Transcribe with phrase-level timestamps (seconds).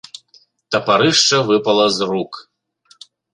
[0.75, 2.31] Тапарышча выпала з рук.